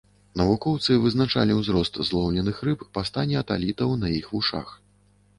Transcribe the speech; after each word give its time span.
Навукоўцы 0.39 0.95
вызначалі 1.01 1.57
ўзрост 1.57 1.99
злоўленых 2.07 2.61
рыб 2.67 2.79
па 2.99 3.03
стане 3.09 3.37
аталітаў 3.43 3.93
на 4.05 4.15
іх 4.21 4.31
вушах. 4.37 4.73